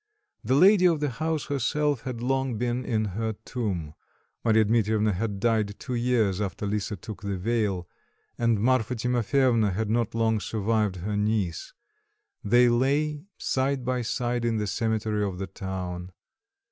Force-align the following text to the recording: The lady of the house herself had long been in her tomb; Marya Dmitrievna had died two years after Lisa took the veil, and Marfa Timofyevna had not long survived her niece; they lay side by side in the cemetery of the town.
The 0.43 0.55
lady 0.55 0.87
of 0.87 0.99
the 0.99 1.11
house 1.11 1.45
herself 1.45 2.01
had 2.05 2.23
long 2.23 2.57
been 2.57 2.83
in 2.83 3.05
her 3.05 3.33
tomb; 3.45 3.93
Marya 4.43 4.65
Dmitrievna 4.65 5.13
had 5.13 5.39
died 5.39 5.79
two 5.79 5.93
years 5.93 6.41
after 6.41 6.65
Lisa 6.65 6.95
took 6.95 7.21
the 7.21 7.37
veil, 7.37 7.87
and 8.35 8.59
Marfa 8.59 8.95
Timofyevna 8.95 9.71
had 9.73 9.91
not 9.91 10.15
long 10.15 10.39
survived 10.39 10.95
her 10.95 11.15
niece; 11.15 11.73
they 12.43 12.67
lay 12.67 13.25
side 13.37 13.85
by 13.85 14.01
side 14.01 14.43
in 14.43 14.57
the 14.57 14.65
cemetery 14.65 15.23
of 15.23 15.37
the 15.37 15.45
town. 15.45 16.11